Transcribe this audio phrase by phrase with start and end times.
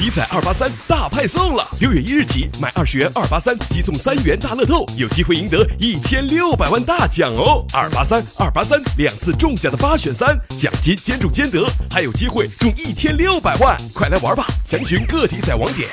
[0.00, 1.62] 体彩二八三大派送了！
[1.78, 7.62] 六月一日起，买二十元二八三即送三元大乐透，有机会赢得一千六百万大奖哦！
[7.74, 13.76] 二八三二八三两次中奖的八选三，奖金兼中兼得，还有机会中一千六百万！
[13.94, 14.46] 快来玩吧！
[14.64, 15.86] 详询各体彩网点。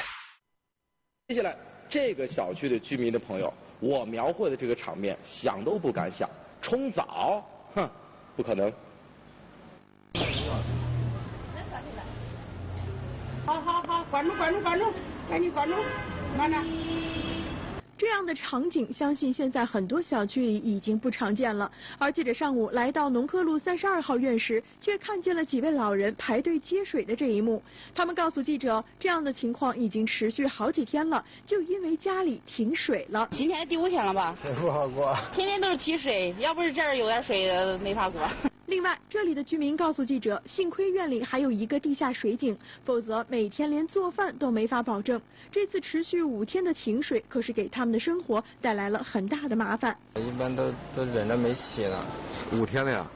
[1.28, 1.54] 接下来，
[1.90, 6.30] 这个小区的居民的朋友，我描绘的这个场面，想都不敢想。
[6.62, 7.46] 冲澡，
[7.76, 7.90] 哼，
[8.38, 8.72] 不可能。
[14.10, 14.86] 好好好，关住管住管住，
[15.30, 15.76] 赶紧管住，
[16.38, 16.64] 慢点。
[17.98, 21.70] 这样的场景，相信现在很多小区里已经不常见了。
[21.98, 27.62] 而记者上午来到农科路三十二号院时，却看见了几位老人排队接水的这一幕。
[27.96, 33.28] 他们告诉记者，这样的情况已经持续好几天了，就因为家里停水了。
[33.34, 34.38] 今天第五天了吧？
[34.62, 35.16] 不好过。
[35.34, 38.22] 天天都是提水，要不是这儿有点水，没法过。
[38.68, 45.22] 另外，这里的居民告诉记者，幸亏院里还有一个地下水井，否则每天连做饭都没法保证。
[45.50, 49.96] 这次持续五天的停水，可是给他们的生活带来了很大的麻烦。
[50.16, 52.06] 一般都都忍着没洗呢。
[52.52, 53.08] 五天了呀？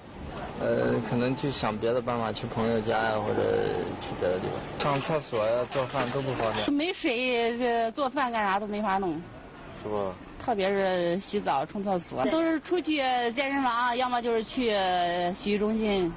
[0.61, 3.67] 呃，可能去想别的办法，去朋友家呀，或者
[3.99, 4.79] 去别的地方。
[4.79, 6.71] 上厕所呀、做饭都不方便。
[6.71, 9.21] 没水，这做饭干啥都没法弄。
[9.83, 10.15] 是吧？
[10.43, 12.97] 特别是洗澡、冲厕所，都是出去
[13.31, 14.71] 健身房，要么就是去
[15.35, 16.11] 洗浴中心，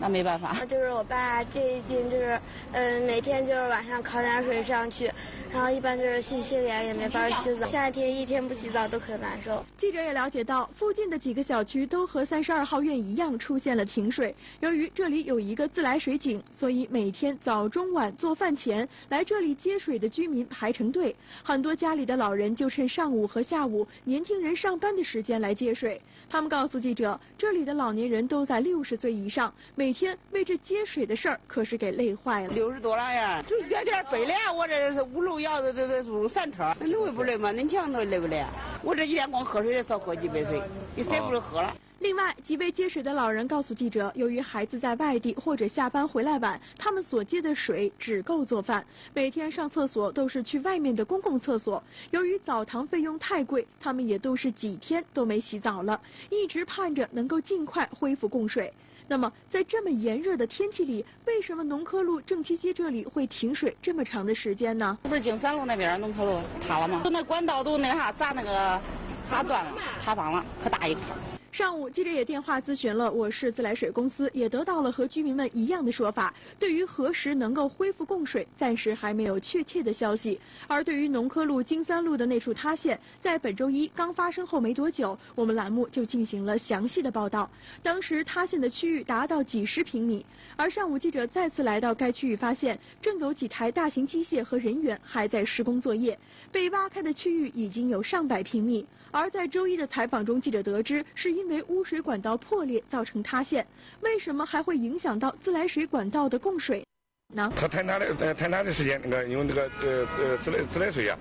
[0.00, 0.52] 那没办法。
[0.64, 2.40] 就是我爸最近就是，
[2.72, 5.12] 嗯，每天就是晚上烤点水上去。
[5.52, 9.64] 然后一般就是洗洗脸也没法洗澡，夏天一天不洗澡都很难受。
[9.76, 14.34] 记者也了解到，附近的几个小区都和三十二号院一样出现了停水。
[14.60, 21.14] 由于这里有一个自来水井，所以每天早中晚做饭前来这里接水的居民排成队。
[21.42, 26.00] 很多家里的老人就趁上午和下午年轻人上班的时间来接水。
[26.28, 32.54] 他们告诉记者，这里的老年人都在六十岁以上，每天为这接水的事儿可是给累坏了。
[32.54, 37.52] 六十多了呀，就一点点背了，我这是五路要的这这路三趟，那累不累吗？
[37.52, 38.44] 恁强都累不累？
[38.82, 40.62] 我这一天光喝水也少喝几杯水，
[40.94, 41.74] 你谁不是喝了？
[42.00, 48.82] 另外，几位接水的老人告诉记者，由于孩子在外地或者下班回来晚，他们所接的水只够做饭，
[49.12, 51.82] 每天上厕所都是去外面的公共厕所。
[52.10, 56.00] 由于澡堂费用太贵，他们也都是几天都没洗澡了，
[56.30, 58.72] 一直盼着能够尽快恢复供水。
[59.10, 64.96] 那么，在这么炎热的天气里，为什么农科路正七街这里会停水这么长的时间呢？
[65.02, 67.00] 不是经三路那边农科路塌了吗？
[67.02, 68.80] 就那管道都那啥砸那个
[69.28, 71.02] 塌断了，塌方了，可大一块。
[71.52, 76.32] 上午，记者也电话咨询了我市自来水公司，也得到了和居民们一样的说法。
[76.60, 80.40] 对于何时能够恢复供水，暂时还没有确切的消息。
[80.68, 87.50] 而对于农科路金三路的那处塌陷，在本周一刚发生后没多久，我们栏目就进行了详细的报道。
[87.82, 90.24] 当时塌陷的区域达到几十平米，
[90.54, 96.16] 而上午记者再次来到该区域，发现正有几台大型机械和人员还在施工作业。
[96.52, 98.86] 被挖开的区域已经有上百平米。
[99.12, 103.66] 而在周一的采访中，记者得知是因为污水管道破裂造成塌陷，
[104.02, 106.84] 为什么还会影响到自来水管道的供水
[107.34, 107.50] 呢？
[107.56, 111.18] 它坍塌的呃坍塌的时间，那个因为那个呃呃自来自来水啊，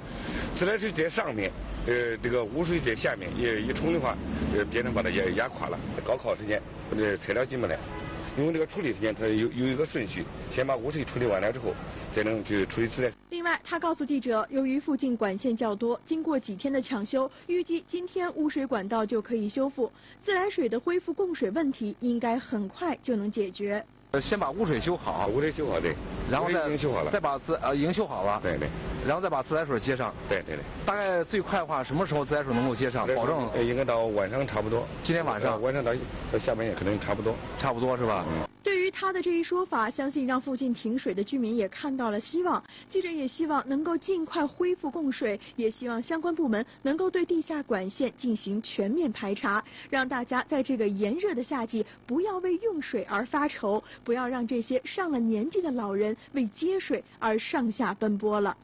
[0.54, 1.50] 自来水在上面，
[1.88, 4.14] 呃这个污水在下面，一一冲的话，
[4.54, 5.80] 呃别人把它压压垮了。
[6.04, 6.62] 高考时间，
[6.98, 7.80] 呃材料进不来。
[8.40, 11.74] 因为这个处理时间，它有有一个顺序，先把污水处理完了之后，
[12.16, 13.18] 才能去处理自来水。
[13.32, 19.92] 另外，他告诉记者，由于附近管线较多，经过几天的抢修，预计今天污水管道就可以修复，
[20.24, 23.84] 自来水的恢复供水问题应该很快就能解决。
[24.12, 25.94] 呃，先把污水修好，污水修好对，
[26.32, 28.70] 然后已经修好了，再把自呃已经修好了，对对，
[29.06, 30.64] 然后再把自来水接上，对对对。
[30.86, 33.08] 大概最快的话，什么时候自来水能够接上？
[33.16, 34.86] 保证应该到晚上差不多。
[35.04, 35.94] 今天晚上，晚上到
[36.32, 38.26] 到下半夜可能差不多，差不多是吧？
[38.30, 38.48] 嗯。
[38.62, 42.62] 对于他的这一说法，相信让附近停水的居民也看到了希望。
[42.90, 58.56] 记者也希望能够尽快恢复供水，也希望相关部门能够对地下管线进行全面排查，让大家在这个炎热的夏季不要为用水而发愁，不要让这些上了年纪的老人为接水而上下奔波了。